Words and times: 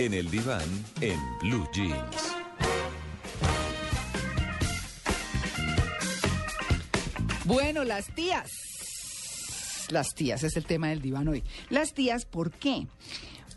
En 0.00 0.14
el 0.14 0.30
diván, 0.30 0.64
en 1.02 1.20
Blue 1.42 1.68
Jeans. 1.74 2.32
Bueno, 7.44 7.84
las 7.84 8.06
tías. 8.14 9.88
Las 9.90 10.14
tías 10.14 10.42
es 10.42 10.56
el 10.56 10.64
tema 10.64 10.88
del 10.88 11.02
diván 11.02 11.28
hoy. 11.28 11.42
Las 11.68 11.92
tías, 11.92 12.24
¿por 12.24 12.50
qué? 12.50 12.86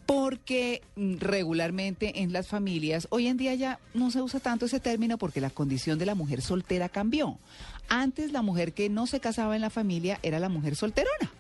Porque 0.06 0.82
mm, 0.98 1.20
regularmente 1.20 2.24
en 2.24 2.34
las 2.34 2.50
familias, 2.50 3.07
hoy 3.10 3.28
en 3.28 3.38
día 3.38 3.55
ya 3.55 3.80
no 3.94 4.12
se 4.12 4.21
usa 4.21 4.41
tanto 4.41 4.66
ese 4.66 4.82
término 4.82 5.18
porque 5.18 5.39
la 5.39 5.50
condición 5.50 5.98
de 5.98 6.07
la 6.07 6.14
mujer 6.14 6.41
soltera 6.41 6.89
cambió. 6.89 7.39
Antes 7.88 8.34
la 8.34 8.41
mujer 8.41 8.73
que 8.73 8.89
no 8.89 9.07
se 9.07 9.21
casaba 9.21 9.55
en 9.55 9.62
la 9.62 9.70
familia 9.70 10.20
era 10.23 10.39
la 10.39 10.50
mujer 10.50 10.75
solterona. 10.75 11.32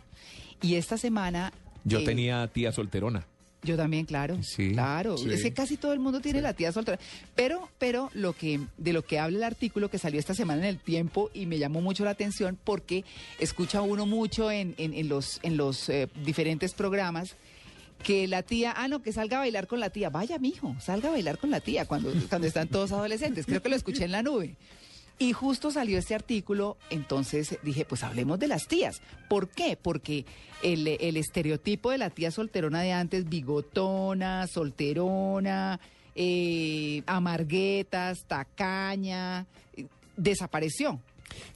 Y 0.61 0.75
esta 0.75 0.97
semana... 0.97 1.51
Yo 1.83 1.99
eh, 1.99 2.05
tenía 2.05 2.47
tía 2.47 2.71
solterona. 2.71 3.27
Yo 3.63 3.77
también, 3.77 4.05
claro. 4.05 4.37
Sí, 4.43 4.71
Claro. 4.73 5.17
sí. 5.17 5.29
Es 5.31 5.41
que 5.41 5.53
casi 5.53 5.77
todo 5.77 5.93
el 5.93 5.99
mundo 5.99 6.19
tiene 6.19 6.41
la 6.41 6.53
tía 6.53 6.71
soltera. 6.71 6.99
Pero, 7.33 7.69
pero 7.79 8.09
lo 8.13 8.33
que, 8.33 8.59
de 8.77 8.91
lo 8.93 9.03
que 9.03 9.19
habla 9.19 9.37
el 9.37 9.43
artículo 9.43 9.89
que 9.89 9.97
salió 9.97 10.19
esta 10.19 10.33
semana 10.33 10.61
en 10.63 10.67
el 10.67 10.79
tiempo 10.79 11.29
y 11.33 11.45
me 11.45 11.57
llamó 11.57 11.79
mucho 11.81 12.03
la 12.03 12.11
atención 12.11 12.57
porque 12.63 13.05
escucha 13.39 13.81
uno 13.81 14.05
mucho 14.05 14.51
en, 14.51 14.75
en, 14.77 14.93
en 14.93 15.07
los, 15.07 15.39
en 15.43 15.55
los 15.57 15.87
eh, 15.89 16.09
diferentes 16.25 16.73
programas 16.73 17.35
que 18.03 18.27
la 18.27 18.43
tía, 18.43 18.73
ah, 18.75 18.89
no, 18.89 19.01
que 19.01 19.13
salga 19.13 19.37
a 19.37 19.39
bailar 19.41 19.65
con 19.67 19.79
la 19.79 19.89
tía. 19.89 20.09
Vaya, 20.09 20.37
mijo, 20.39 20.75
salga 20.81 21.07
a 21.07 21.11
bailar 21.13 21.37
con 21.37 21.49
la 21.49 21.61
tía 21.61 21.85
cuando, 21.85 22.11
cuando 22.27 22.47
están 22.47 22.67
todos 22.67 22.91
adolescentes. 22.91 23.45
Creo 23.45 23.61
que 23.61 23.69
lo 23.69 23.77
escuché 23.77 24.03
en 24.03 24.11
la 24.11 24.21
nube. 24.23 24.57
Y 25.19 25.31
justo 25.31 25.71
salió 25.71 25.97
este 25.99 26.15
artículo, 26.15 26.77
entonces 26.89 27.57
dije, 27.63 27.85
pues 27.85 28.03
hablemos 28.03 28.39
de 28.39 28.47
las 28.47 28.67
tías. 28.67 29.01
¿Por 29.29 29.47
qué? 29.49 29.77
Porque 29.81 30.25
el, 30.63 30.87
el 30.87 31.17
estereotipo 31.17 31.91
de 31.91 31.97
la 31.99 32.09
tía 32.09 32.31
solterona 32.31 32.81
de 32.81 32.91
antes, 32.93 33.29
bigotona, 33.29 34.47
solterona, 34.47 35.79
eh, 36.15 37.03
amarguetas, 37.05 38.25
tacaña, 38.27 39.45
eh, 39.77 39.85
desapareció. 40.17 40.99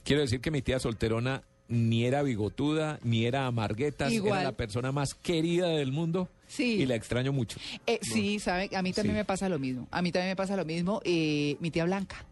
Quiero 0.04 0.22
decir 0.22 0.40
que 0.40 0.50
mi 0.50 0.62
tía 0.62 0.78
solterona 0.78 1.42
ni 1.68 2.04
era 2.06 2.22
bigotuda, 2.22 2.98
ni 3.02 3.26
era 3.26 3.46
amarguetas, 3.46 4.10
Igual. 4.12 4.40
era 4.40 4.50
la 4.50 4.56
persona 4.56 4.90
más 4.92 5.12
querida 5.14 5.68
del 5.68 5.92
mundo. 5.92 6.28
Sí. 6.46 6.76
Y 6.80 6.86
la 6.86 6.94
extraño 6.94 7.32
mucho. 7.32 7.58
Eh, 7.86 7.98
Sí, 8.00 8.38
¿sabe? 8.38 8.70
A 8.74 8.80
mí 8.82 8.92
también 8.94 9.14
Sí. 9.16 9.18
me 9.18 9.24
pasa 9.26 9.48
lo 9.50 9.58
mismo. 9.58 9.86
A 9.90 10.00
mí 10.00 10.10
también 10.10 10.30
me 10.30 10.36
pasa 10.36 10.56
lo 10.56 10.64
mismo. 10.64 11.02
Eh, 11.04 11.56
mi 11.60 11.70
tía 11.70 11.84
Blanca. 11.84 12.24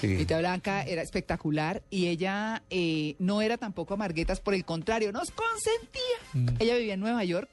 Sí. 0.00 0.24
Blanca 0.24 0.82
era 0.82 1.02
espectacular 1.02 1.82
y 1.90 2.08
ella 2.08 2.62
eh, 2.70 3.14
no 3.18 3.42
era 3.42 3.58
tampoco 3.58 3.94
amarguetas, 3.94 4.40
por 4.40 4.54
el 4.54 4.64
contrario, 4.64 5.12
nos 5.12 5.30
consentía. 5.30 6.18
Mm. 6.32 6.48
Ella 6.58 6.76
vivía 6.76 6.94
en 6.94 7.00
Nueva 7.00 7.24
York, 7.24 7.50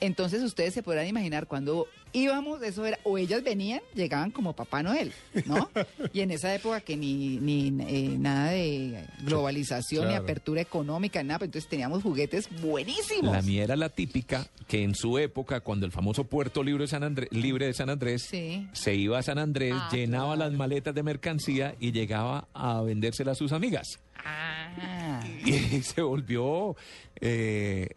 entonces 0.00 0.42
ustedes 0.42 0.74
se 0.74 0.82
podrán 0.82 1.06
imaginar 1.06 1.46
cuando 1.46 1.86
íbamos, 2.12 2.62
eso 2.62 2.84
era, 2.86 2.98
o 3.02 3.18
ellas 3.18 3.42
venían, 3.42 3.80
llegaban 3.94 4.30
como 4.30 4.52
Papá 4.54 4.82
Noel, 4.82 5.12
¿no? 5.46 5.68
y 6.12 6.20
en 6.20 6.30
esa 6.30 6.54
época 6.54 6.80
que 6.80 6.96
ni, 6.96 7.38
ni 7.38 7.68
eh, 7.88 8.16
nada 8.18 8.50
de 8.50 9.04
globalización, 9.24 10.08
ni 10.08 10.14
apertura 10.14 10.60
económica, 10.60 11.22
nada, 11.22 11.38
pues 11.40 11.48
entonces 11.48 11.68
teníamos 11.68 12.02
juguetes 12.02 12.48
buenísimos. 12.62 13.32
La 13.32 13.42
mía 13.42 13.64
era 13.64 13.76
la 13.76 13.88
típica 13.88 14.46
que 14.68 14.82
en 14.84 14.94
su 14.94 15.18
época, 15.18 15.60
cuando 15.60 15.86
el 15.86 15.92
famoso 15.92 16.24
puerto 16.24 16.62
libre 16.62 16.84
de 16.84 16.88
San 16.88 17.02
Andrés, 17.02 17.28
libre 17.32 17.66
de 17.66 17.74
San 17.74 17.90
Andrés 17.90 18.22
Sí. 18.30 18.68
se 18.72 18.94
iba 18.94 19.18
a 19.18 19.22
San 19.22 19.38
Andrés, 19.38 19.74
Ah, 19.76 19.88
llenaba 19.92 20.34
claro. 20.36 20.50
las 20.50 20.58
maletas 20.58 20.94
de 20.94 21.02
mercancía 21.02 21.74
y 21.80 21.90
llegaba 21.92 22.46
a 22.54 22.80
vendérsela 22.82 23.32
a 23.32 23.34
sus 23.34 23.52
amigas. 23.52 23.98
Ah. 24.24 24.53
Y 25.44 25.82
se 25.82 26.00
volvió, 26.02 26.74
eh, 27.20 27.88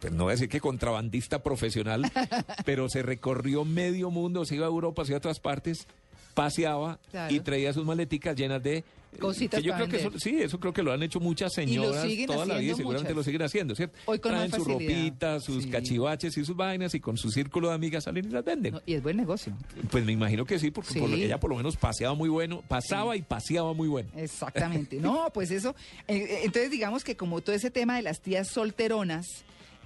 pues 0.00 0.12
no 0.12 0.24
voy 0.24 0.32
a 0.32 0.34
decir 0.34 0.48
que 0.48 0.60
contrabandista 0.60 1.42
profesional, 1.42 2.10
pero 2.64 2.88
se 2.88 3.02
recorrió 3.02 3.64
medio 3.64 4.10
mundo, 4.10 4.44
se 4.44 4.56
iba 4.56 4.66
a 4.66 4.68
Europa, 4.68 5.04
se 5.04 5.12
iba 5.12 5.16
a 5.16 5.18
otras 5.18 5.40
partes, 5.40 5.86
paseaba 6.34 6.98
Claro. 7.10 7.34
y 7.34 7.40
traía 7.40 7.72
sus 7.72 7.84
maleticas 7.86 8.36
llenas 8.36 8.62
de... 8.62 8.84
Cositas 9.20 9.60
que 9.60 9.66
yo 9.66 9.74
creo 9.74 9.88
que 9.88 9.96
eso, 9.96 10.10
sí, 10.18 10.36
eso 10.42 10.60
creo 10.60 10.74
que 10.74 10.82
lo 10.82 10.92
han 10.92 11.02
hecho 11.02 11.20
muchas 11.20 11.52
señoras 11.54 12.06
toda 12.26 12.44
la 12.44 12.58
vida 12.58 12.72
y 12.72 12.74
seguramente 12.74 13.14
muchas. 13.14 13.16
lo 13.16 13.22
siguen 13.22 13.42
haciendo, 13.42 13.74
¿cierto? 13.74 13.96
Hoy 14.04 14.18
con 14.18 14.32
Traen 14.32 14.52
su 14.52 14.64
ropita, 14.64 15.40
sus 15.40 15.64
Sí. 15.64 15.70
cachivaches 15.70 16.36
y 16.36 16.44
sus 16.44 16.54
vainas 16.54 16.94
y 16.94 17.00
con 17.00 17.16
su 17.16 17.30
círculo 17.30 17.68
de 17.68 17.74
amigas 17.76 18.04
salen 18.04 18.26
y 18.26 18.28
las 18.28 18.44
venden. 18.44 18.74
No, 18.74 18.82
y 18.84 18.92
es 18.94 19.02
buen 19.02 19.16
negocio. 19.16 19.56
Pues 19.90 20.04
me 20.04 20.12
imagino 20.12 20.44
que 20.44 20.58
sí, 20.58 20.70
porque 20.70 21.00
por 21.00 21.08
lo 21.08 21.16
Sí. 21.16 21.22
que 21.22 21.26
ella 21.26 21.40
por 21.40 21.48
lo 21.50 21.56
menos 21.56 21.76
paseaba 21.76 22.14
muy 22.14 22.28
bueno, 22.28 22.62
pasaba 22.68 23.16
y 23.16 23.22
paseaba 23.22 23.72
muy 23.72 23.88
bueno. 23.88 24.10
Exactamente. 24.16 24.96
No, 25.00 25.30
pues 25.32 25.50
eso. 25.50 25.74
eh, 26.08 26.16
eh, 26.16 26.38
entonces, 26.44 26.70
digamos 26.70 27.02
que 27.02 27.16
como 27.16 27.40
todo 27.40 27.56
ese 27.56 27.70
tema 27.70 27.96
de 27.96 28.02
las 28.02 28.20
tías 28.20 28.48
solteronas, 28.48 29.24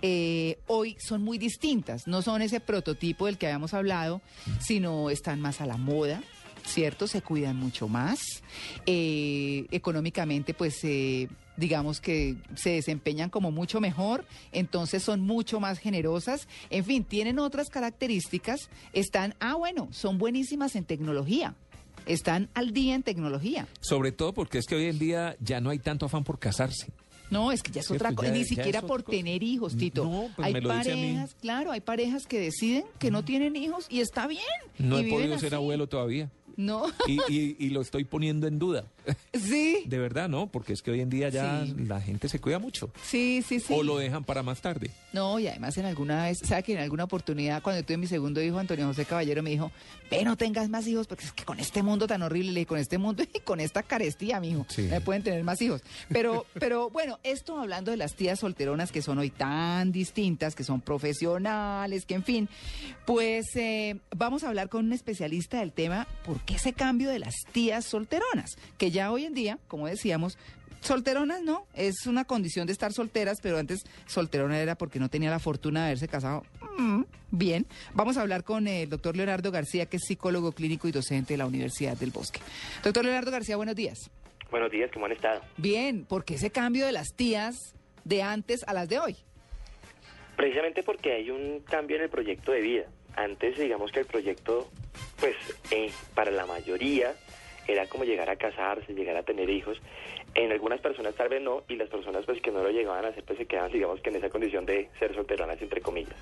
eh, 0.02 0.58
hoy 0.66 0.96
son 0.98 1.22
muy 1.22 1.38
distintas. 1.38 2.06
No 2.08 2.22
son 2.22 2.42
ese 2.42 2.58
prototipo 2.58 3.26
del 3.26 3.38
que 3.38 3.46
habíamos 3.46 3.74
hablado, 3.74 4.22
sino 4.60 5.10
están 5.10 5.40
más 5.40 5.60
a 5.60 5.66
la 5.66 5.76
moda. 5.76 6.22
¿Cierto? 6.64 7.06
Se 7.06 7.22
cuidan 7.22 7.56
mucho 7.56 7.88
más. 7.88 8.20
Eh, 8.86 9.66
económicamente, 9.70 10.54
pues 10.54 10.78
eh, 10.84 11.28
digamos 11.56 12.00
que 12.00 12.36
se 12.54 12.70
desempeñan 12.70 13.28
como 13.30 13.50
mucho 13.50 13.80
mejor, 13.80 14.24
entonces 14.52 15.02
son 15.02 15.20
mucho 15.20 15.60
más 15.60 15.78
generosas. 15.78 16.48
En 16.70 16.84
fin, 16.84 17.04
tienen 17.04 17.38
otras 17.38 17.68
características. 17.68 18.70
Están, 18.92 19.34
ah, 19.40 19.54
bueno, 19.54 19.88
son 19.92 20.18
buenísimas 20.18 20.76
en 20.76 20.84
tecnología. 20.84 21.54
Están 22.06 22.48
al 22.54 22.72
día 22.72 22.94
en 22.94 23.02
tecnología. 23.02 23.68
Sobre 23.80 24.10
todo 24.12 24.32
porque 24.32 24.58
es 24.58 24.66
que 24.66 24.74
hoy 24.74 24.86
en 24.86 24.98
día 24.98 25.36
ya 25.40 25.60
no 25.60 25.70
hay 25.70 25.78
tanto 25.78 26.06
afán 26.06 26.24
por 26.24 26.38
casarse. 26.38 26.92
No, 27.30 27.52
es 27.52 27.62
que 27.62 27.70
ya 27.70 27.80
es 27.80 27.86
Cierto, 27.86 28.06
otra 28.06 28.16
cosa, 28.16 28.28
ya- 28.32 28.34
ni 28.38 28.44
siquiera 28.44 28.80
por 28.82 29.04
cosa. 29.04 29.16
tener 29.16 29.40
hijos, 29.44 29.76
Tito. 29.76 30.04
No, 30.04 30.28
pues 30.34 30.46
hay 30.46 30.52
me 30.52 30.60
lo 30.60 30.74
dice 30.76 30.90
a 30.92 30.96
mí. 30.96 31.02
parejas, 31.02 31.36
claro, 31.40 31.70
hay 31.70 31.80
parejas 31.80 32.26
que 32.26 32.40
deciden 32.40 32.84
que 32.98 33.12
no 33.12 33.24
tienen 33.24 33.54
hijos 33.54 33.86
y 33.88 34.00
está 34.00 34.26
bien. 34.26 34.42
No 34.78 34.98
y 35.00 35.04
he 35.06 35.10
podido 35.10 35.38
ser 35.38 35.54
abuelo 35.54 35.86
todavía. 35.88 36.28
No, 36.60 36.84
Y, 37.06 37.18
y- 37.32 37.56
y 37.58 37.70
lo 37.70 37.80
estoy 37.80 38.04
poniendo 38.04 38.46
en 38.46 38.58
duda. 38.58 38.84
sí, 39.34 39.82
De 39.86 39.98
verdad, 39.98 40.28
¿no? 40.28 40.46
Porque 40.48 40.72
es 40.72 40.82
que 40.82 40.90
hoy 40.90 41.00
en 41.00 41.10
día 41.10 41.28
ya 41.28 41.64
Sí. 41.64 41.74
la 41.86 42.00
gente 42.00 42.28
se 42.28 42.38
cuida 42.40 42.58
mucho. 42.58 42.90
sí, 43.02 43.42
sí, 43.46 43.60
sí. 43.60 43.72
O 43.74 43.82
lo 43.82 43.98
dejan 43.98 44.24
para 44.24 44.42
más 44.42 44.60
tarde. 44.60 44.90
No, 45.12 45.38
y 45.38 45.48
además 45.48 45.76
en 45.78 45.86
alguna 45.86 46.24
vez, 46.24 46.38
¿sabe 46.44 46.62
que 46.62 46.72
en 46.72 46.78
alguna 46.78 47.04
oportunidad 47.04 47.62
cuando 47.62 47.82
tuve 47.84 47.96
mi 47.96 48.06
segundo 48.06 48.42
hijo, 48.42 48.58
Antonio 48.58 48.86
José 48.86 49.04
Caballero 49.04 49.42
me 49.42 49.50
dijo, 49.50 49.70
ve, 50.10 50.24
no 50.24 50.36
tengas 50.36 50.68
más 50.68 50.86
hijos, 50.86 51.06
porque 51.06 51.24
es 51.24 51.32
que 51.32 51.44
con 51.44 51.58
este 51.60 51.82
mundo 51.82 52.06
tan 52.06 52.22
horrible, 52.22 52.64
con 52.66 52.78
este 52.78 52.98
mundo 52.98 53.22
y 53.34 53.40
con 53.40 53.60
esta 53.60 53.82
carestía, 53.82 54.40
mijo, 54.40 54.66
Sí. 54.68 54.82
me 54.82 55.00
pueden 55.00 55.22
tener 55.22 55.42
más 55.44 55.60
hijos. 55.62 55.82
Pero, 56.08 56.46
pero 56.58 56.90
bueno, 56.90 57.18
esto 57.22 57.58
hablando 57.58 57.90
de 57.90 57.96
las 57.96 58.14
tías 58.14 58.38
solteronas 58.40 58.92
que 58.92 59.02
son 59.02 59.18
hoy 59.18 59.30
tan 59.30 59.92
distintas, 59.92 60.54
que 60.54 60.64
son 60.64 60.80
profesionales, 60.80 62.04
que 62.06 62.14
en 62.14 62.24
fin, 62.24 62.48
pues 63.06 63.54
eh, 63.56 63.96
vamos 64.16 64.44
a 64.44 64.48
hablar 64.48 64.68
con 64.68 64.86
un 64.86 64.92
especialista 64.92 65.58
del 65.60 65.72
tema, 65.72 66.06
¿por 66.24 66.40
qué 66.42 66.54
ese 66.54 66.72
cambio 66.72 67.10
de 67.10 67.18
las 67.18 67.34
tías 67.52 67.84
solteronas? 67.84 68.56
Que 68.78 68.90
ya 68.90 68.99
hoy 69.08 69.24
en 69.24 69.34
día, 69.34 69.58
como 69.68 69.86
decíamos, 69.86 70.36
Solteronas 70.80 71.42
no, 71.42 71.66
es 71.74 72.06
una 72.06 72.24
condición 72.24 72.66
de 72.66 72.72
estar 72.72 72.92
solteras, 72.92 73.40
pero 73.42 73.58
antes 73.58 73.84
solterona 74.06 74.58
era 74.58 74.76
porque 74.76 74.98
no 74.98 75.10
tenía 75.10 75.30
la 75.30 75.38
fortuna 75.38 75.80
de 75.80 75.86
haberse 75.86 76.08
casado. 76.08 76.42
Mm, 76.78 77.02
bien, 77.30 77.66
vamos 77.92 78.16
a 78.16 78.22
hablar 78.22 78.44
con 78.44 78.66
el 78.66 78.88
doctor 78.88 79.14
Leonardo 79.14 79.50
García, 79.50 79.86
que 79.86 79.98
es 79.98 80.04
psicólogo 80.06 80.52
clínico 80.52 80.88
y 80.88 80.92
docente 80.92 81.34
de 81.34 81.38
la 81.38 81.46
Universidad 81.46 81.96
del 81.96 82.10
Bosque. 82.10 82.40
Doctor 82.82 83.04
Leonardo 83.04 83.30
García, 83.30 83.56
buenos 83.56 83.76
días. 83.76 84.10
Buenos 84.50 84.70
días, 84.70 84.90
¿cómo 84.92 85.06
han 85.06 85.12
estado? 85.12 85.42
Bien, 85.58 86.04
¿por 86.06 86.24
qué 86.24 86.34
ese 86.34 86.50
cambio 86.50 86.86
de 86.86 86.92
las 86.92 87.08
tías 87.14 87.74
de 88.04 88.22
antes 88.22 88.64
a 88.66 88.72
las 88.72 88.88
de 88.88 88.98
hoy? 88.98 89.16
Precisamente 90.36 90.82
porque 90.82 91.12
hay 91.12 91.30
un 91.30 91.60
cambio 91.60 91.96
en 91.96 92.04
el 92.04 92.08
proyecto 92.08 92.52
de 92.52 92.60
vida. 92.62 92.84
Antes, 93.16 93.58
digamos 93.58 93.92
que 93.92 94.00
el 94.00 94.06
proyecto, 94.06 94.70
pues, 95.18 95.36
eh, 95.70 95.90
para 96.14 96.30
la 96.30 96.46
mayoría 96.46 97.14
era 97.66 97.86
como 97.86 98.04
llegar 98.04 98.30
a 98.30 98.36
casarse, 98.36 98.94
llegar 98.94 99.16
a 99.16 99.22
tener 99.22 99.48
hijos. 99.50 99.80
En 100.34 100.52
algunas 100.52 100.80
personas 100.80 101.14
tal 101.14 101.28
vez 101.28 101.42
no, 101.42 101.62
y 101.68 101.76
las 101.76 101.88
personas 101.88 102.24
pues 102.24 102.40
que 102.40 102.50
no 102.50 102.62
lo 102.62 102.70
llegaban 102.70 103.04
a 103.04 103.08
hacer, 103.08 103.24
pues 103.24 103.38
se 103.38 103.46
quedaban, 103.46 103.72
digamos 103.72 104.00
que 104.00 104.10
en 104.10 104.16
esa 104.16 104.30
condición 104.30 104.66
de 104.66 104.88
ser 104.98 105.14
solteronas, 105.14 105.60
entre 105.60 105.80
comillas. 105.80 106.16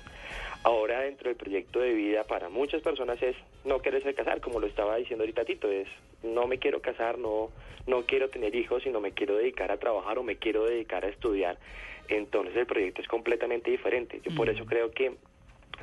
Ahora, 0.63 1.01
dentro 1.01 1.29
del 1.29 1.37
proyecto 1.37 1.79
de 1.79 1.93
vida, 1.93 2.25
para 2.25 2.49
muchas 2.49 2.81
personas 2.81 3.21
es 3.23 3.35
no 3.63 3.81
quererse 3.81 4.13
casar, 4.13 4.41
como 4.41 4.59
lo 4.59 4.67
estaba 4.67 4.97
diciendo 4.97 5.23
ahorita 5.23 5.45
Tito, 5.45 5.71
es 5.71 5.87
no 6.21 6.47
me 6.47 6.59
quiero 6.59 6.81
casar, 6.81 7.17
no, 7.17 7.49
no 7.87 8.05
quiero 8.05 8.29
tener 8.29 8.53
hijos, 8.55 8.83
sino 8.83 8.99
me 8.99 9.13
quiero 9.13 9.37
dedicar 9.37 9.71
a 9.71 9.77
trabajar 9.77 10.17
o 10.17 10.23
me 10.23 10.35
quiero 10.35 10.65
dedicar 10.65 11.05
a 11.05 11.09
estudiar. 11.09 11.57
Entonces 12.09 12.55
el 12.57 12.65
proyecto 12.65 13.01
es 13.01 13.07
completamente 13.07 13.71
diferente. 13.71 14.19
Yo 14.23 14.35
por 14.35 14.49
eso 14.49 14.65
creo 14.65 14.91
que 14.91 15.13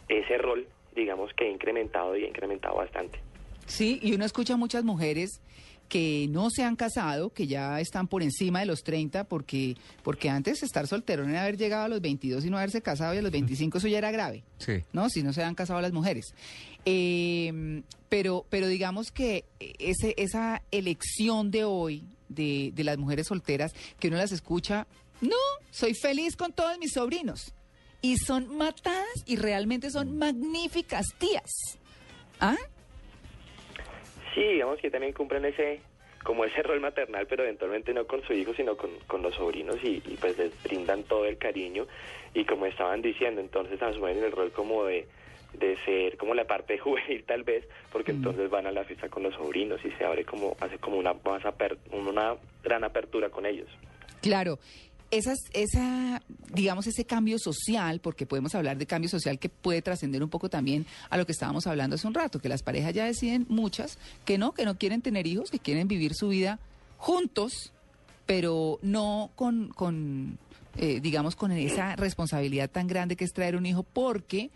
ese 0.08 0.38
rol, 0.38 0.66
digamos 0.94 1.32
que 1.34 1.44
ha 1.44 1.48
incrementado 1.48 2.16
y 2.16 2.24
ha 2.24 2.28
incrementado 2.28 2.76
bastante. 2.76 3.18
Sí, 3.66 3.98
y 4.02 4.14
uno 4.14 4.24
escucha 4.24 4.56
muchas 4.56 4.84
mujeres 4.84 5.40
que 5.88 6.26
no 6.30 6.50
se 6.50 6.64
han 6.64 6.76
casado, 6.76 7.30
que 7.30 7.46
ya 7.46 7.80
están 7.80 8.08
por 8.08 8.22
encima 8.22 8.60
de 8.60 8.66
los 8.66 8.82
30, 8.82 9.24
porque, 9.24 9.76
porque 10.02 10.28
antes 10.28 10.62
estar 10.62 10.86
soltero 10.86 11.24
era 11.28 11.42
haber 11.42 11.56
llegado 11.56 11.84
a 11.84 11.88
los 11.88 12.00
22 12.00 12.44
y 12.44 12.50
no 12.50 12.58
haberse 12.58 12.82
casado, 12.82 13.14
y 13.14 13.18
a 13.18 13.22
los 13.22 13.30
25 13.30 13.78
eso 13.78 13.88
ya 13.88 13.98
era 13.98 14.10
grave. 14.10 14.42
Sí. 14.58 14.82
¿no? 14.92 15.08
Si 15.08 15.22
no 15.22 15.32
se 15.32 15.44
han 15.44 15.54
casado 15.54 15.80
las 15.80 15.92
mujeres. 15.92 16.34
Eh, 16.84 17.82
pero, 18.08 18.46
pero 18.48 18.68
digamos 18.68 19.12
que 19.12 19.44
ese, 19.60 20.14
esa 20.16 20.62
elección 20.70 21.50
de 21.50 21.64
hoy 21.64 22.04
de, 22.28 22.72
de 22.74 22.84
las 22.84 22.98
mujeres 22.98 23.28
solteras, 23.28 23.72
que 23.98 24.08
uno 24.08 24.16
las 24.16 24.32
escucha, 24.32 24.86
no, 25.20 25.36
soy 25.70 25.94
feliz 25.94 26.36
con 26.36 26.52
todos 26.52 26.78
mis 26.78 26.92
sobrinos. 26.92 27.52
Y 28.02 28.18
son 28.18 28.56
matadas 28.56 29.06
y 29.24 29.36
realmente 29.36 29.90
son 29.90 30.18
magníficas 30.18 31.06
tías. 31.18 31.50
¿Ah? 32.38 32.56
Sí, 34.36 34.42
digamos 34.42 34.78
que 34.78 34.90
también 34.90 35.12
cumplen 35.14 35.44
ese 35.46 35.80
como 36.22 36.44
ese 36.44 36.62
rol 36.62 36.80
maternal, 36.80 37.26
pero 37.28 37.44
eventualmente 37.44 37.94
no 37.94 38.06
con 38.06 38.20
su 38.24 38.32
hijo, 38.34 38.52
sino 38.54 38.76
con, 38.76 38.90
con 39.06 39.22
los 39.22 39.34
sobrinos 39.36 39.76
y, 39.82 40.02
y, 40.06 40.16
pues 40.20 40.36
les 40.36 40.60
brindan 40.62 41.04
todo 41.04 41.24
el 41.24 41.38
cariño 41.38 41.86
y 42.34 42.44
como 42.44 42.66
estaban 42.66 43.00
diciendo, 43.00 43.40
entonces 43.40 43.80
asumen 43.80 44.18
el 44.22 44.32
rol 44.32 44.50
como 44.52 44.84
de, 44.84 45.06
de 45.54 45.76
ser 45.84 46.16
como 46.18 46.34
la 46.34 46.44
parte 46.44 46.78
juvenil 46.84 47.24
tal 47.24 47.44
vez, 47.44 47.64
porque 47.92 48.12
Mm. 48.12 48.16
entonces 48.16 48.50
van 48.50 48.66
a 48.66 48.72
la 48.72 48.84
fiesta 48.84 49.08
con 49.08 49.22
los 49.22 49.34
sobrinos 49.34 49.80
y 49.84 49.90
se 49.92 50.04
abre 50.04 50.24
como, 50.24 50.56
hace 50.60 50.78
como 50.78 50.98
una, 50.98 51.14
más 51.24 51.42
aper- 51.44 51.78
una 51.92 52.36
gran 52.62 52.82
apertura 52.84 53.30
con 53.30 53.46
ellos. 53.46 53.68
Claro. 54.20 54.58
Esas, 55.10 55.38
esa, 55.52 56.20
digamos, 56.52 56.86
ese 56.86 57.04
cambio 57.04 57.38
social, 57.38 58.00
porque 58.00 58.26
podemos 58.26 58.54
hablar 58.54 58.76
de 58.76 58.86
cambio 58.86 59.08
social 59.08 59.38
que 59.38 59.48
puede 59.48 59.80
trascender 59.80 60.22
un 60.22 60.30
poco 60.30 60.48
también 60.48 60.84
a 61.10 61.16
lo 61.16 61.26
que 61.26 61.32
estábamos 61.32 61.66
hablando 61.66 61.94
hace 61.94 62.06
un 62.06 62.14
rato, 62.14 62.40
que 62.40 62.48
las 62.48 62.62
parejas 62.62 62.92
ya 62.92 63.04
deciden 63.04 63.46
muchas 63.48 63.98
que 64.24 64.36
no, 64.36 64.52
que 64.52 64.64
no 64.64 64.78
quieren 64.78 65.02
tener 65.02 65.26
hijos, 65.26 65.50
que 65.50 65.60
quieren 65.60 65.86
vivir 65.86 66.14
su 66.14 66.28
vida 66.28 66.58
juntos, 66.98 67.72
pero 68.26 68.80
no 68.82 69.30
con, 69.36 69.68
con 69.68 70.38
eh, 70.78 71.00
digamos, 71.00 71.36
con 71.36 71.52
esa 71.52 71.96
responsabilidad 71.96 72.68
tan 72.68 72.86
grande 72.86 73.16
que 73.16 73.24
es 73.24 73.32
traer 73.32 73.56
un 73.56 73.64
hijo, 73.64 73.82
porque, 73.82 74.50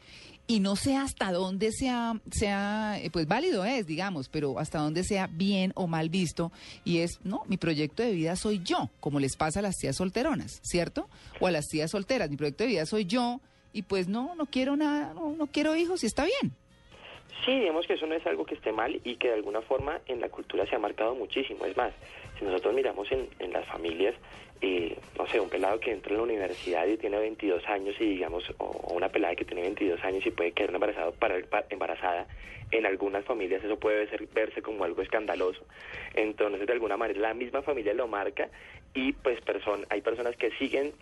y 0.51 0.59
no 0.59 0.75
sé 0.75 0.97
hasta 0.97 1.31
dónde 1.31 1.71
sea, 1.71 2.21
sea 2.29 2.99
eh, 3.01 3.09
pues 3.11 3.29
válido 3.29 3.65
es, 3.65 3.87
digamos, 3.87 4.29
pero 4.29 4.59
hasta 4.59 4.81
dónde 4.81 5.05
sea 5.05 5.29
bien 5.29 5.71
o 5.77 5.87
mal 5.87 6.09
visto, 6.09 6.51
y 6.85 6.99
es, 6.99 7.21
no, 7.23 7.45
mi 7.47 7.57
proyecto 7.57 8.03
de 8.03 8.11
vida 8.11 8.35
soy 8.35 8.61
yo, 8.65 8.91
como 8.99 9.21
les 9.21 9.37
pasa 9.37 9.61
a 9.61 9.63
las 9.63 9.77
tías 9.77 9.95
solteronas, 9.95 10.59
¿cierto? 10.63 11.09
O 11.39 11.47
a 11.47 11.53
las 11.53 11.69
tías 11.69 11.93
solteras, 11.93 12.31
mi 12.31 12.37
proyecto 12.37 12.65
de 12.65 12.71
vida 12.71 12.85
soy 12.85 13.05
yo, 13.05 13.41
y 13.73 13.83
pues 13.83 14.09
no, 14.09 14.35
no 14.35 14.47
quiero 14.47 14.77
nada, 14.77 15.15
no, 15.15 15.37
no 15.37 15.47
quiero 15.47 15.77
hijos, 15.77 16.03
y 16.03 16.07
está 16.07 16.25
bien. 16.25 16.53
Sí, 17.45 17.59
digamos 17.59 17.87
que 17.87 17.95
eso 17.95 18.07
no 18.07 18.15
es 18.15 18.27
algo 18.27 18.45
que 18.45 18.55
esté 18.55 18.71
mal 18.73 19.01
y 19.03 19.17
que 19.17 19.29
de 19.29 19.35
alguna 19.35 19.63
forma 19.63 20.01
en 20.07 20.21
la 20.21 20.29
cultura 20.29 20.67
se 20.67 20.77
ha 20.77 20.79
marcado 20.79 21.15
muchísimo. 21.15 21.65
Es 21.65 21.77
más, 21.77 21.93
si 22.39 22.45
nosotros 22.45 22.75
miramos 22.75 23.11
en, 23.13 23.29
en 23.39 23.53
las 23.53 23.67
familias, 23.67 24.15
eh, 24.61 24.99
no 25.19 25.27
sé, 25.27 25.41
un 25.41 25.49
pelado 25.49 25.81
que 25.81 25.91
entra 25.91 26.11
en 26.13 26.19
la 26.19 26.25
universidad 26.25 26.87
y 26.87 26.99
tiene 26.99 27.19
22 27.19 27.67
años 27.67 27.95
y 27.99 28.05
digamos, 28.05 28.45
o, 28.59 28.93
una 28.95 29.09
pelada 29.09 29.35
que 29.37 29.47
tiene 29.47 29.63
22 29.63 30.05
años 30.05 30.25
y 30.27 30.31
puede 30.31 30.53
quedar 30.53 30.75
embarazado 30.75 31.13
para, 31.13 31.41
pa- 31.47 31.65
embarazada, 31.71 32.27
en 32.73 32.85
algunas 32.85 33.25
familias 33.25 33.65
eso 33.65 33.79
puede 33.79 34.07
ser, 34.09 34.27
verse 34.35 34.61
como 34.61 34.85
algo 34.85 35.01
escandaloso. 35.01 35.65
Entonces, 36.15 36.67
de 36.67 36.73
alguna 36.75 36.97
manera, 36.99 37.21
la 37.21 37.35
misma 37.35 37.63
familia 37.63 37.95
lo 37.95 38.07
marca 38.07 38.51
y 38.93 39.13
pues 39.13 39.41
person 39.41 39.87
hay 39.89 40.03
personas 40.03 40.37
que 40.37 40.51
siguen 40.53 40.93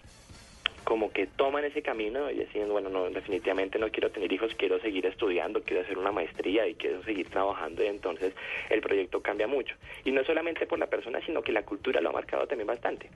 como 0.84 1.10
que 1.12 1.26
toman 1.26 1.64
ese 1.64 1.82
camino 1.82 2.30
y 2.30 2.36
deciden, 2.36 2.70
bueno, 2.70 2.88
no, 2.88 3.10
definitivamente 3.10 3.78
no 3.78 3.90
quiero 3.90 4.10
tener 4.10 4.32
hijos, 4.32 4.52
quiero 4.56 4.80
seguir 4.80 5.06
estudiando, 5.06 5.62
quiero 5.62 5.82
hacer 5.82 5.98
una 5.98 6.12
maestría 6.12 6.66
y 6.66 6.74
quiero 6.74 7.02
seguir 7.04 7.28
trabajando 7.28 7.84
y 7.84 7.86
entonces 7.88 8.32
el 8.70 8.80
proyecto 8.80 9.20
cambia 9.20 9.46
mucho. 9.46 9.74
Y 10.04 10.12
no 10.12 10.24
solamente 10.24 10.66
por 10.66 10.78
la 10.78 10.86
persona, 10.86 11.20
sino 11.24 11.42
que 11.42 11.52
la 11.52 11.62
cultura 11.62 12.00
lo 12.00 12.10
ha 12.10 12.12
marcado 12.12 12.46
también 12.46 12.66
bastante. 12.66 13.10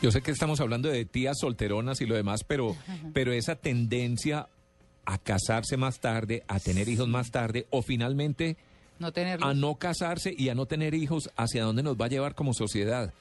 Yo 0.00 0.10
sé 0.10 0.22
que 0.22 0.30
estamos 0.30 0.60
hablando 0.60 0.88
de 0.88 1.04
tías 1.04 1.36
solteronas 1.40 2.00
y 2.00 2.06
lo 2.06 2.14
demás, 2.14 2.44
pero, 2.44 2.76
pero 3.12 3.32
esa 3.32 3.56
tendencia 3.56 4.48
a 5.06 5.18
casarse 5.18 5.76
más 5.76 6.00
tarde, 6.00 6.42
a 6.48 6.58
tener 6.60 6.88
hijos 6.88 7.08
más 7.08 7.30
tarde, 7.30 7.66
o 7.70 7.82
finalmente 7.82 8.56
No 8.98 9.12
a 9.40 9.54
no 9.54 9.76
casarse 9.76 10.34
y 10.36 10.48
a 10.48 10.54
no 10.54 10.66
tener 10.66 10.94
hijos, 10.94 11.30
¿hacia 11.36 11.64
dónde 11.64 11.82
nos 11.82 11.96
va 11.96 12.06
a 12.06 12.08
llevar 12.08 12.34
como 12.34 12.52
sociedad? 12.52 13.14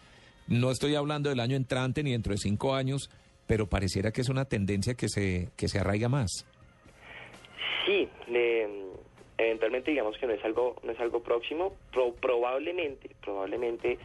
No 0.48 0.72
estoy 0.72 0.96
hablando 0.96 1.30
del 1.30 1.40
año 1.40 1.56
entrante 1.56 2.04
ni 2.04 2.12
dentro 2.12 2.34
de 2.34 2.38
cinco 2.38 2.76
años, 2.76 3.10
pero 3.48 3.68
pareciera 3.68 4.12
que 4.12 4.22
es 4.22 4.30
una 4.30 4.46
tendencia 4.46 4.94
que 4.96 5.08
se, 5.10 5.50
que 5.56 5.68
se 5.68 5.80
arraiga 5.80 6.10
más. 6.10 6.46
Sí, 7.86 8.10
le- 8.28 8.68
eventualmente 9.38 9.92
digamos 9.92 10.18
que 10.18 10.28
no 10.28 10.34
es 10.34 10.44
algo 10.46 10.76
no 10.84 10.92
es 10.92 11.00
algo 11.00 11.22
próximo, 11.22 11.74
Pro- 11.92 12.14
probablemente 12.14 13.10
probablemente 13.22 13.98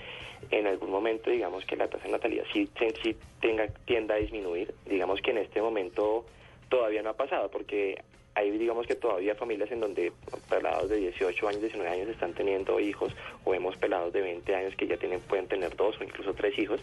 en 0.50 0.66
algún 0.66 0.90
momento 0.90 1.30
digamos 1.30 1.64
que 1.64 1.76
la 1.76 1.88
tasa 1.88 2.04
de 2.06 2.12
natalidad 2.12 2.44
sí, 2.52 2.68
sí 3.02 3.16
tenga 3.40 3.68
tienda 3.86 4.14
a 4.14 4.18
disminuir, 4.18 4.74
digamos 4.86 5.20
que 5.22 5.30
en 5.30 5.38
este 5.38 5.62
momento 5.62 6.26
todavía 6.68 7.02
no 7.02 7.10
ha 7.10 7.16
pasado 7.16 7.48
porque 7.50 8.02
hay 8.34 8.50
digamos 8.50 8.86
que 8.86 8.94
todavía 8.96 9.34
familias 9.34 9.70
en 9.72 9.80
donde 9.80 10.12
pelados 10.48 10.88
de 10.90 10.96
18 10.96 11.48
años, 11.48 11.60
19 11.62 11.90
años 11.90 12.08
están 12.08 12.32
teniendo 12.34 12.78
hijos 12.80 13.14
o 13.44 13.50
vemos 13.52 13.76
pelados 13.76 14.12
de 14.12 14.20
20 14.22 14.54
años 14.54 14.74
que 14.76 14.86
ya 14.86 14.96
tienen 14.96 15.20
pueden 15.20 15.46
tener 15.46 15.74
dos 15.76 15.98
o 16.00 16.04
incluso 16.04 16.34
tres 16.34 16.58
hijos, 16.58 16.80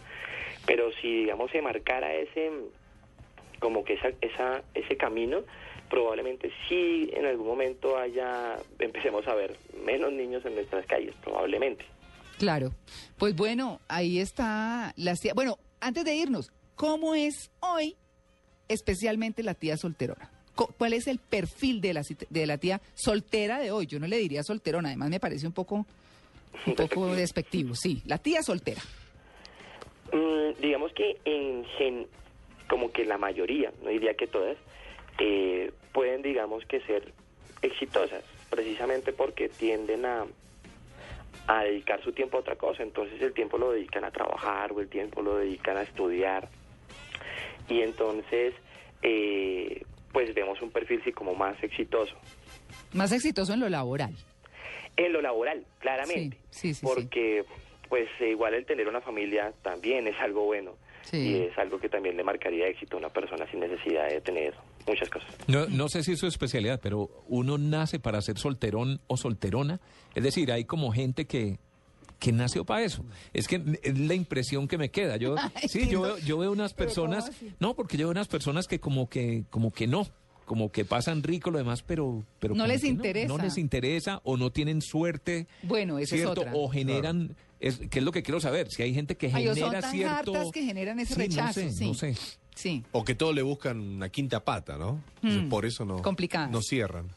pero 0.67 0.91
si 1.01 1.21
digamos 1.21 1.49
se 1.49 1.61
marcara 1.63 2.13
ese 2.13 2.51
como 3.59 3.83
que 3.83 3.93
esa, 3.93 4.09
esa, 4.21 4.61
ese 4.75 4.97
camino, 4.97 5.41
probablemente 5.89 6.51
sí 6.67 7.09
en 7.13 7.25
algún 7.25 7.47
momento 7.47 7.97
haya, 7.97 8.57
empecemos 8.77 9.27
a 9.27 9.33
ver 9.33 9.57
menos 9.83 10.11
niños 10.11 10.45
en 10.45 10.53
nuestras 10.53 10.85
calles, 10.85 11.15
probablemente. 11.23 11.83
Claro. 12.37 12.71
Pues 13.17 13.35
bueno, 13.35 13.79
ahí 13.87 14.19
está 14.19 14.93
la 14.95 15.15
tía. 15.15 15.33
Bueno, 15.33 15.57
antes 15.79 16.05
de 16.05 16.13
irnos, 16.15 16.51
¿cómo 16.75 17.15
es 17.15 17.49
hoy 17.61 17.95
especialmente 18.67 19.41
la 19.41 19.55
tía 19.55 19.75
solterona? 19.75 20.29
¿Cuál 20.55 20.93
es 20.93 21.07
el 21.07 21.19
perfil 21.19 21.81
de 21.81 21.93
la, 21.93 22.03
de 22.29 22.45
la 22.47 22.57
tía 22.57 22.81
soltera 22.95 23.59
de 23.59 23.71
hoy? 23.71 23.85
Yo 23.85 23.99
no 23.99 24.07
le 24.07 24.17
diría 24.17 24.43
solterona, 24.43 24.89
además 24.89 25.09
me 25.09 25.19
parece 25.19 25.47
un 25.47 25.53
poco, 25.53 25.85
un 26.65 26.75
poco 26.75 27.07
despectivo. 27.15 27.75
Sí, 27.75 28.01
la 28.05 28.17
tía 28.17 28.41
soltera. 28.43 28.81
Mm, 30.11 30.61
digamos 30.61 30.91
que 30.93 31.17
en 31.25 31.65
gen, 31.77 32.07
como 32.69 32.91
que 32.91 33.05
la 33.05 33.17
mayoría, 33.17 33.71
no 33.83 33.89
diría 33.89 34.13
que 34.13 34.27
todas, 34.27 34.57
eh, 35.19 35.71
pueden 35.93 36.21
digamos 36.21 36.65
que 36.65 36.81
ser 36.81 37.11
exitosas, 37.61 38.23
precisamente 38.49 39.13
porque 39.13 39.49
tienden 39.49 40.05
a, 40.05 40.25
a 41.47 41.63
dedicar 41.63 42.03
su 42.03 42.11
tiempo 42.11 42.37
a 42.37 42.41
otra 42.41 42.55
cosa, 42.55 42.83
entonces 42.83 43.21
el 43.21 43.33
tiempo 43.33 43.57
lo 43.57 43.71
dedican 43.71 44.03
a 44.03 44.11
trabajar 44.11 44.71
o 44.71 44.81
el 44.81 44.89
tiempo 44.89 45.21
lo 45.21 45.37
dedican 45.37 45.77
a 45.77 45.81
estudiar 45.81 46.49
y 47.69 47.81
entonces 47.81 48.53
eh, 49.01 49.83
pues 50.11 50.33
vemos 50.33 50.61
un 50.61 50.71
perfil 50.71 51.01
sí 51.03 51.11
como 51.11 51.35
más 51.35 51.61
exitoso. 51.63 52.15
Más 52.93 53.11
exitoso 53.11 53.53
en 53.53 53.59
lo 53.59 53.69
laboral. 53.69 54.13
En 54.95 55.13
lo 55.13 55.21
laboral, 55.21 55.65
claramente. 55.79 56.37
Sí, 56.49 56.73
sí, 56.73 56.73
sí, 56.73 56.85
porque, 56.85 57.45
pues, 57.89 58.07
eh, 58.19 58.29
igual 58.29 58.53
el 58.53 58.65
tener 58.65 58.87
una 58.87 59.01
familia 59.01 59.53
también 59.61 60.07
es 60.07 60.19
algo 60.19 60.45
bueno. 60.45 60.75
Sí. 61.03 61.17
Y 61.17 61.35
es 61.43 61.57
algo 61.57 61.79
que 61.79 61.87
también 61.87 62.17
le 62.17 62.23
marcaría 62.23 62.67
éxito 62.67 62.97
a 62.97 62.99
una 62.99 63.09
persona 63.09 63.49
sin 63.49 63.61
necesidad 63.61 64.09
de 64.09 64.19
tener 64.19 64.53
muchas 64.85 65.09
cosas. 65.09 65.29
No, 65.47 65.65
no 65.67 65.87
sé 65.87 66.03
si 66.03 66.13
es 66.13 66.19
su 66.19 66.27
especialidad, 66.27 66.79
pero 66.81 67.09
uno 67.27 67.57
nace 67.57 67.99
para 67.99 68.21
ser 68.21 68.37
solterón 68.37 68.99
o 69.07 69.15
solterona. 69.15 69.79
Es 70.15 70.23
decir, 70.23 70.51
hay 70.51 70.65
como 70.65 70.91
gente 70.91 71.25
que, 71.25 71.59
que 72.19 72.33
nació 72.33 72.65
para 72.65 72.83
eso. 72.83 73.05
Es 73.33 73.47
que 73.47 73.61
es 73.83 73.97
la 73.97 74.15
impresión 74.15 74.67
que 74.67 74.77
me 74.77 74.89
queda. 74.89 75.15
Yo, 75.17 75.35
Ay, 75.55 75.69
sí, 75.69 75.87
yo 75.87 75.99
no. 75.99 76.05
veo, 76.07 76.17
yo 76.19 76.37
veo 76.39 76.51
unas 76.51 76.73
Pero 76.73 76.89
¿cómo 76.93 77.07
personas, 77.07 77.31
no, 77.59 77.73
porque 77.73 77.95
yo 77.95 78.07
veo 78.07 78.11
unas 78.11 78.27
personas 78.27 78.67
que 78.67 78.79
como 78.79 79.09
que, 79.09 79.43
como 79.49 79.71
que 79.71 79.87
no, 79.87 80.07
como 80.47 80.71
que 80.71 80.85
pasan 80.85 81.23
rico 81.23 81.51
lo 81.51 81.57
demás, 81.57 81.83
pero, 81.83 82.23
pero 82.39 82.55
No 82.55 82.65
les 82.65 82.83
interesa. 82.85 83.27
No, 83.27 83.37
les 83.37 83.57
interesa 83.57 84.21
o 84.23 84.37
no 84.37 84.49
tienen 84.49 84.81
suerte. 84.81 85.45
Bueno, 85.61 85.99
esa 85.99 86.15
es 86.15 86.21
¿cierto? 86.21 86.41
otra. 86.41 86.53
O 86.55 86.69
generan, 86.69 87.35
es, 87.59 87.79
que 87.89 87.99
es 87.99 88.05
lo 88.05 88.13
que 88.13 88.23
quiero 88.23 88.39
saber, 88.39 88.71
si 88.71 88.81
hay 88.81 88.93
gente 88.93 89.15
que 89.17 89.27
Ay, 89.27 89.43
genera 89.43 89.55
son 89.55 89.71
tan 89.81 89.91
cierto... 89.91 90.51
que 90.53 90.63
generan 90.63 90.99
ese 90.99 91.15
Sí, 91.15 91.19
rechazo, 91.19 91.59
No 91.61 91.69
sé, 91.69 91.71
sí. 91.75 91.87
no 91.89 91.93
sé. 91.93 92.15
Sí. 92.55 92.83
O 92.93 93.03
que 93.03 93.13
todos 93.13 93.35
le 93.35 93.41
buscan 93.41 93.77
una 93.79 94.07
quinta 94.09 94.43
pata, 94.45 94.77
¿no? 94.77 95.03
Entonces, 95.17 95.43
Mm, 95.43 95.49
por 95.49 95.65
eso 95.65 95.83
no, 95.85 96.01
complicadas. 96.01 96.49
no 96.49 96.61
cierran. 96.61 97.07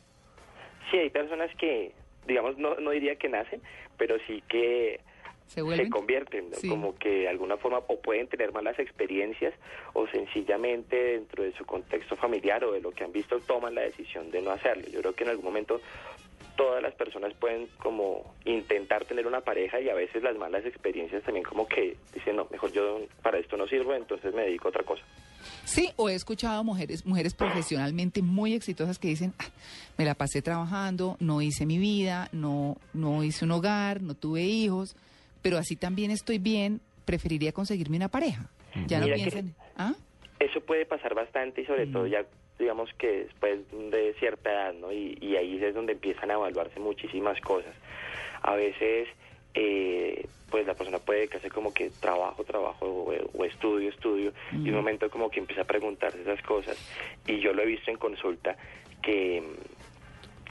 Sí, 0.90 0.96
hay 0.99 1.10
personas 1.10 1.50
que, 1.56 1.92
digamos, 2.26 2.58
no, 2.58 2.75
no 2.80 2.90
diría 2.90 3.14
que 3.16 3.28
nacen, 3.28 3.62
pero 3.96 4.16
sí 4.26 4.42
que 4.49 4.99
Se 5.50 5.90
convierten, 5.90 6.50
como 6.69 6.97
que 6.97 7.09
de 7.09 7.28
alguna 7.28 7.57
forma 7.57 7.78
o 7.78 8.00
pueden 8.00 8.28
tener 8.28 8.52
malas 8.52 8.78
experiencias 8.78 9.52
o 9.95 10.07
sencillamente 10.07 10.97
dentro 10.97 11.42
de 11.42 11.52
su 11.52 11.64
contexto 11.64 12.14
familiar 12.14 12.62
o 12.64 12.73
de 12.73 12.80
lo 12.80 12.92
que 12.92 13.02
han 13.02 13.11
visto 13.12 13.40
toman 13.40 13.75
la 13.75 13.80
decisión 13.83 14.30
de 14.30 14.42
no 14.42 14.52
hacerlo. 14.52 14.85
Yo 14.92 15.00
creo 15.00 15.14
que 15.14 15.25
en 15.25 15.30
algún 15.30 15.47
momento 15.47 15.80
todas 16.57 16.83
las 16.83 16.95
personas 16.95 17.35
pueden 17.35 17.66
como 17.78 18.35
intentar 18.45 19.04
tener 19.07 19.26
una 19.26 19.40
pareja 19.40 19.80
y 19.80 19.88
a 19.88 19.95
veces 19.95 20.23
las 20.23 20.37
malas 20.37 20.64
experiencias 20.64 21.23
también 21.25 21.45
como 21.45 21.66
que 21.66 21.97
dicen, 22.14 22.37
no, 22.37 22.47
mejor 22.50 22.71
yo 22.71 23.00
para 23.23 23.38
esto 23.38 23.57
no 23.57 23.66
sirvo, 23.66 23.95
entonces 23.95 24.33
me 24.35 24.42
dedico 24.42 24.69
a 24.69 24.71
otra 24.71 24.85
cosa. 24.85 25.02
Sí, 25.64 25.90
o 25.97 26.09
he 26.09 26.14
escuchado 26.14 26.62
mujeres, 26.62 27.07
mujeres 27.07 27.35
profesionalmente 27.35 28.23
muy 28.23 28.54
exitosas 28.54 28.99
que 28.99 29.09
dicen, 29.09 29.33
"Ah, 29.38 29.47
me 29.97 30.04
la 30.04 30.14
pasé 30.14 30.42
trabajando, 30.42 31.16
no 31.19 31.40
hice 31.42 31.64
mi 31.64 31.78
vida, 31.78 32.28
no, 32.33 32.76
no 32.92 33.25
hice 33.25 33.47
un 33.47 33.52
hogar, 33.52 34.02
no 34.02 34.14
tuve 34.14 34.42
hijos, 34.42 34.95
pero 35.42 35.59
así 35.59 35.76
también 35.76 36.11
estoy 36.11 36.38
bien, 36.38 36.80
preferiría 37.04 37.52
conseguirme 37.52 37.97
una 37.97 38.09
pareja. 38.09 38.50
Ya 38.87 38.99
no 38.99 39.06
Mira 39.06 39.16
piensan, 39.16 39.54
¿ah? 39.76 39.94
Eso 40.38 40.61
puede 40.61 40.87
pasar 40.87 41.14
bastante 41.14 41.62
y 41.62 41.66
sobre 41.66 41.87
todo 41.87 42.06
ya 42.06 42.25
digamos 42.61 42.90
que 42.99 43.25
después 43.25 43.59
de 43.73 44.14
cierta 44.18 44.50
edad, 44.50 44.75
¿no? 44.75 44.92
Y, 44.92 45.18
y 45.20 45.37
ahí 45.37 45.62
es 45.62 45.75
donde 45.75 45.94
empiezan 45.94 46.30
a 46.30 46.35
evaluarse 46.35 46.78
muchísimas 46.78 47.40
cosas. 47.40 47.75
A 48.42 48.54
veces, 48.54 49.09
eh, 49.54 50.26
pues 50.50 50.66
la 50.66 50.75
persona 50.75 50.99
puede 50.99 51.28
que 51.28 51.38
hace 51.38 51.50
como 51.50 51.73
que 51.73 51.90
trabajo, 52.00 52.44
trabajo 52.44 52.87
o, 52.87 53.12
o 53.12 53.44
estudio, 53.44 53.88
estudio, 53.88 54.32
y 54.52 54.68
un 54.68 54.75
momento 54.75 55.11
como 55.11 55.30
que 55.30 55.40
empieza 55.40 55.62
a 55.62 55.64
preguntarse 55.64 56.20
esas 56.20 56.42
cosas. 56.42 56.76
Y 57.26 57.40
yo 57.40 57.52
lo 57.52 57.62
he 57.62 57.66
visto 57.66 57.90
en 57.90 57.97
consulta 57.97 58.56
que, 59.02 59.42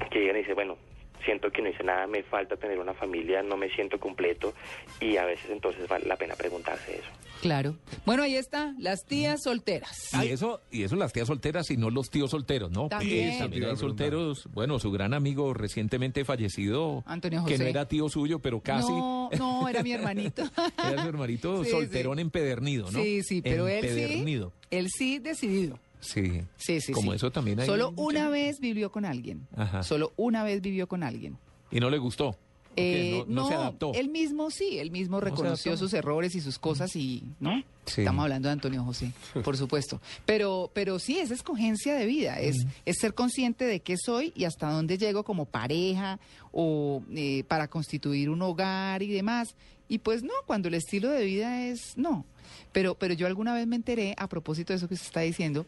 que 0.10 0.20
llegan 0.20 0.38
y 0.38 0.40
dicen, 0.40 0.56
bueno, 0.56 0.78
siento 1.26 1.52
que 1.52 1.62
no 1.62 1.70
hice 1.70 1.84
nada, 1.84 2.08
me 2.08 2.24
falta 2.24 2.56
tener 2.58 2.80
una 2.80 2.94
familia, 2.94 3.42
no 3.44 3.58
me 3.58 3.70
siento 3.70 4.00
completo 4.00 4.54
y 5.00 5.18
a 5.18 5.26
veces 5.26 5.50
entonces 5.50 5.88
vale 5.88 6.06
la 6.06 6.16
pena 6.18 6.36
preguntarse 6.36 6.96
eso. 7.00 7.10
Claro. 7.42 7.78
Bueno, 8.06 8.24
ahí 8.24 8.36
está, 8.36 8.74
las 8.80 9.06
tías 9.06 9.42
solteras. 9.44 10.10
Y 10.22 10.28
eso, 10.28 10.60
y 10.72 10.84
eso 10.84 10.96
las 10.98 11.14
tías 11.14 11.28
solteras 11.28 11.72
y 11.72 11.78
no 11.78 11.90
los 11.90 12.10
tíos 12.10 12.32
solteros, 12.32 12.70
¿no? 12.72 12.90
También. 12.90 13.30
Porque 13.30 13.40
también 13.44 13.64
hay 13.66 13.78
solteros, 13.78 14.48
bueno, 14.54 14.78
su 14.80 14.92
gran 14.92 15.14
amigo 15.14 15.54
recientemente 15.54 16.26
fallecido, 16.26 17.02
Antonio 17.06 17.46
que 17.46 17.54
no 17.54 17.58
José. 17.60 17.70
era 17.70 17.88
tío 17.88 18.10
suyo, 18.10 18.40
pero 18.40 18.60
casi 18.60 18.92
No, 18.92 19.30
no, 19.38 19.70
era 19.70 19.84
mi 19.84 19.94
hermanito. 19.94 20.44
era 20.92 21.02
su 21.04 21.08
hermanito 21.10 21.64
Sí, 21.64 21.72
solterón 21.72 22.16
sí. 22.18 22.22
empedernido, 22.22 22.92
¿no? 22.92 23.02
Sí, 23.02 23.24
sí, 23.24 23.42
pero 23.42 23.68
él 23.70 23.84
sí, 23.84 23.88
empedernido. 24.02 24.52
él 24.70 24.88
sí 24.90 25.20
decidido. 25.20 25.80
Sí. 26.00 26.42
Sí, 26.58 26.82
sí, 26.82 26.92
Como 26.94 27.12
sí. 27.12 27.18
eso 27.18 27.32
también 27.32 27.60
hay 27.60 27.66
Solo 27.66 27.92
mucha 27.92 28.04
una 28.04 28.30
vez 28.30 28.60
vivió 28.60 28.92
con 28.92 29.06
alguien. 29.06 29.48
Ajá. 29.56 29.84
Solo 29.84 30.14
una 30.16 30.44
vez 30.44 30.62
vivió 30.62 30.88
con 30.88 31.04
alguien. 31.04 31.38
Y 31.72 31.80
no 31.80 31.90
le 31.90 31.98
gustó. 31.98 32.38
Eh, 32.76 33.24
no, 33.28 33.44
no 33.44 33.48
se 33.48 33.54
adaptó. 33.56 33.92
Él 33.94 34.10
mismo 34.10 34.52
sí, 34.52 34.80
él 34.80 34.92
mismo 34.92 35.20
reconoció 35.20 35.76
sus 35.76 35.94
errores 35.94 36.36
y 36.36 36.42
sus 36.42 36.60
cosas 36.60 36.96
y, 36.96 37.24
¿no? 37.40 37.64
Sí. 37.86 38.02
Estamos 38.02 38.24
hablando 38.24 38.48
de 38.48 38.54
Antonio 38.54 38.84
José, 38.84 39.12
por 39.44 39.58
supuesto. 39.58 40.00
Pero, 40.26 40.70
pero 40.74 41.00
sí, 41.00 41.20
es 41.20 41.32
escogencia 41.32 41.96
de 41.96 42.06
vida, 42.06 42.40
es, 42.40 42.66
es 42.86 42.98
ser 43.00 43.14
consciente 43.14 43.66
de 43.66 43.80
qué 43.80 43.96
soy 43.98 44.32
y 44.36 44.46
hasta 44.46 44.72
dónde 44.72 44.98
llego 44.98 45.24
como 45.24 45.46
pareja 45.46 46.20
o 46.52 47.02
eh, 47.14 47.44
para 47.48 47.68
constituir 47.68 48.30
un 48.30 48.42
hogar 48.42 49.02
y 49.04 49.08
demás. 49.08 49.56
Y 49.88 49.98
pues 49.98 50.22
no, 50.22 50.34
cuando 50.46 50.68
el 50.68 50.76
estilo 50.76 51.10
de 51.10 51.26
vida 51.26 51.64
es 51.64 51.98
no. 51.98 52.26
Pero, 52.72 52.96
pero 52.96 53.14
yo 53.14 53.26
alguna 53.26 53.54
vez 53.54 53.66
me 53.66 53.76
enteré, 53.76 54.14
a 54.18 54.28
propósito 54.28 54.74
de 54.74 54.78
eso 54.78 54.88
que 54.88 54.96
se 54.96 55.06
está 55.06 55.22
diciendo, 55.22 55.66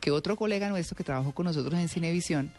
que 0.00 0.12
otro 0.12 0.36
colega 0.36 0.68
nuestro 0.68 0.96
que 0.96 1.04
trabajó 1.04 1.32
con 1.32 1.46
nosotros 1.46 1.78
en 1.80 1.88
Cinevisión, 1.88 2.52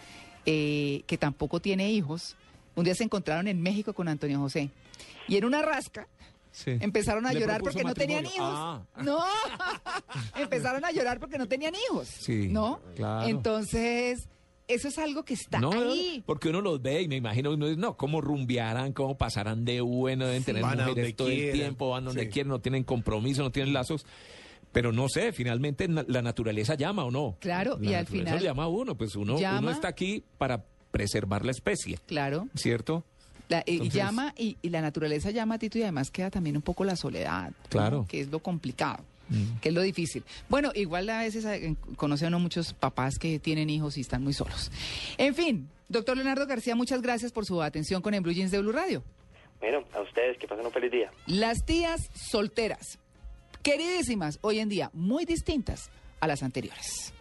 eh, 0.45 1.03
que 1.07 1.17
tampoco 1.17 1.61
tiene 1.61 1.91
hijos, 1.91 2.35
un 2.75 2.83
día 2.83 2.95
se 2.95 3.03
encontraron 3.03 3.47
en 3.47 3.61
México 3.61 3.93
con 3.93 4.07
Antonio 4.07 4.39
José. 4.39 4.69
Y 5.27 5.37
en 5.37 5.45
una 5.45 5.61
rasca 5.61 6.07
Sí. 6.51 6.71
empezaron 6.79 7.25
a 7.25 7.33
Le 7.33 7.41
llorar 7.41 7.61
porque 7.61 7.83
no 7.83 7.93
tenían 7.93 8.25
hijos. 8.25 8.37
Ah. 8.39 8.81
No, 9.03 9.19
empezaron 10.37 10.85
a 10.85 10.91
llorar 10.91 11.19
porque 11.19 11.37
no 11.37 11.47
tenían 11.47 11.73
hijos. 11.75 12.07
Sí, 12.07 12.47
¿No? 12.49 12.79
claro. 12.95 13.27
Entonces, 13.27 14.27
eso 14.67 14.87
es 14.87 14.97
algo 14.97 15.23
que 15.25 15.33
está 15.33 15.59
no, 15.59 15.71
ahí. 15.71 16.23
porque 16.25 16.49
uno 16.49 16.61
los 16.61 16.81
ve 16.81 17.01
y 17.01 17.07
me 17.07 17.15
imagino 17.17 17.51
uno 17.51 17.67
dice, 17.67 17.79
no, 17.79 17.97
cómo 17.97 18.21
rumbearán, 18.21 18.93
cómo 18.93 19.17
pasarán 19.17 19.65
de 19.65 19.81
bueno, 19.81 20.25
deben 20.25 20.43
tener 20.43 20.61
Van 20.63 20.77
mujeres 20.79 21.15
todo 21.15 21.27
el 21.29 21.51
tiempo, 21.51 21.89
van 21.89 22.05
donde 22.05 22.23
Sí. 22.23 22.29
quieren, 22.29 22.49
no 22.49 22.59
tienen 22.59 22.83
compromiso, 22.83 23.43
no 23.43 23.51
tienen 23.51 23.73
lazos. 23.73 24.05
Pero 24.71 24.91
no 24.91 25.07
sé, 25.07 25.31
finalmente 25.31 25.87
na- 25.87 26.03
la 26.07 26.21
naturaleza 26.21 26.75
llama 26.75 27.05
o 27.05 27.11
no. 27.11 27.37
Claro, 27.39 27.77
La 27.79 27.85
y 27.91 27.93
al 27.93 28.03
naturaleza 28.03 28.31
final 28.31 28.43
llama 28.43 28.63
a 28.63 28.67
uno, 28.67 28.95
pues 28.97 29.15
uno, 29.15 29.37
llama- 29.39 29.59
uno 29.59 29.71
está 29.71 29.87
aquí 29.87 30.23
para 30.37 30.65
preservar 30.95 31.43
la 31.43 31.51
especie, 31.51 31.99
Claro. 32.05 32.47
¿cierto? 32.55 33.03
La- 33.49 33.63
y- 33.65 33.71
y 33.71 33.73
Entonces- 33.73 33.93
llama, 33.95 34.33
y, 34.37 34.57
y 34.61 34.69
la 34.69 34.79
naturaleza 34.81 35.29
llama, 35.31 35.59
Tito, 35.59 35.77
y 35.77 35.81
además 35.83 36.09
queda 36.09 36.29
también 36.31 36.55
un 36.55 36.61
poco 36.61 36.85
la 36.85 36.95
soledad. 36.95 37.49
¿no? 37.49 37.69
Claro. 37.69 38.05
Que 38.07 38.21
es 38.21 38.29
lo 38.29 38.39
complicado. 38.39 39.03
Mm. 39.27 39.57
que 39.59 39.69
es 39.69 39.73
lo 39.75 39.81
difícil. 39.81 40.23
Bueno, 40.49 40.71
igual 40.75 41.09
a 41.09 41.21
veces 41.21 41.43
eh, 41.45 41.75
conoce 41.95 42.27
uno 42.27 42.39
muchos 42.39 42.73
papás 42.73 43.17
que 43.17 43.39
tienen 43.39 43.71
hijos 43.71 43.97
y 43.97 44.01
están 44.01 44.23
muy 44.23 44.33
solos. 44.33 44.69
En 45.17 45.33
fin, 45.33 45.67
doctor 45.89 46.15
Leonardo 46.15 46.45
García, 46.45 46.75
muchas 46.75 47.01
gracias 47.01 47.31
por 47.31 47.43
su 47.43 47.59
atención 47.63 48.03
con 48.03 48.13
el 48.13 48.21
Blue 48.21 48.33
Jeans 48.33 48.51
de 48.51 48.59
Blue 48.59 48.71
Radio. 48.71 49.03
Bueno, 49.59 49.83
a 49.95 50.01
ustedes 50.01 50.37
que 50.37 50.47
pasen 50.47 50.67
un 50.67 50.71
feliz 50.71 50.91
día. 50.91 51.09
Las 51.25 51.65
tías 51.65 52.01
solteras, 52.13 52.99
queridísimas, 53.63 54.37
hoy 54.41 54.59
en 54.59 54.69
día 54.69 54.91
muy 54.93 55.25
distintas 55.25 55.89
a 56.19 56.27
las 56.27 56.43
anteriores. 56.43 57.11